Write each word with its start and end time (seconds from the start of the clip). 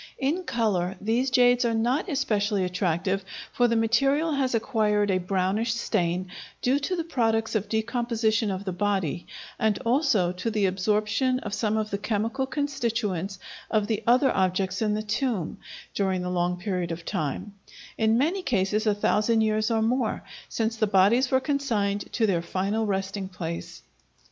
In 0.17 0.45
color 0.45 0.95
these 0.99 1.29
jades 1.29 1.63
are 1.63 1.75
not 1.75 2.09
especially 2.09 2.63
attractive, 2.65 3.23
for 3.53 3.67
the 3.67 3.75
material 3.75 4.31
has 4.31 4.55
acquired 4.55 5.11
a 5.11 5.19
brownish 5.19 5.75
stain, 5.75 6.31
due 6.59 6.79
to 6.79 6.95
the 6.95 7.03
products 7.03 7.53
of 7.53 7.69
decomposition 7.69 8.49
of 8.49 8.65
the 8.65 8.71
body, 8.71 9.27
and 9.59 9.77
also 9.85 10.31
to 10.31 10.49
the 10.49 10.65
absorption 10.65 11.37
of 11.41 11.53
some 11.53 11.77
of 11.77 11.91
the 11.91 11.99
chemical 11.99 12.47
constituents 12.47 13.37
of 13.69 13.85
the 13.85 14.01
other 14.07 14.35
objects 14.35 14.81
in 14.81 14.95
the 14.95 15.03
tomb, 15.03 15.59
during 15.93 16.23
the 16.23 16.31
long 16.31 16.57
period 16.57 16.91
of 16.91 17.05
time, 17.05 17.53
in 17.95 18.17
many 18.17 18.41
cases 18.41 18.87
a 18.87 18.95
thousand 18.95 19.41
years 19.41 19.69
or 19.69 19.83
more, 19.83 20.23
since 20.49 20.77
the 20.77 20.87
bodies 20.87 21.29
were 21.29 21.39
consigned 21.39 22.11
to 22.11 22.25
their 22.25 22.41
final 22.41 22.87
resting 22.87 23.29
place. 23.29 23.83